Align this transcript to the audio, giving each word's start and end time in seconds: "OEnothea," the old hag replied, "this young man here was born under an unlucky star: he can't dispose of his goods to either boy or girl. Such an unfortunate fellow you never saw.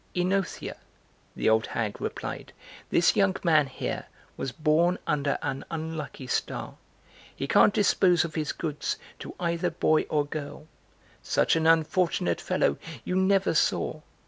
"OEnothea," 0.15 0.77
the 1.35 1.47
old 1.47 1.67
hag 1.67 2.01
replied, 2.01 2.53
"this 2.89 3.15
young 3.15 3.35
man 3.43 3.67
here 3.67 4.05
was 4.35 4.51
born 4.51 4.97
under 5.05 5.37
an 5.43 5.63
unlucky 5.69 6.25
star: 6.25 6.73
he 7.35 7.47
can't 7.47 7.71
dispose 7.75 8.25
of 8.25 8.33
his 8.33 8.51
goods 8.51 8.97
to 9.19 9.35
either 9.39 9.69
boy 9.69 10.01
or 10.09 10.25
girl. 10.25 10.65
Such 11.21 11.55
an 11.55 11.67
unfortunate 11.67 12.41
fellow 12.41 12.79
you 13.05 13.15
never 13.15 13.53
saw. 13.53 14.01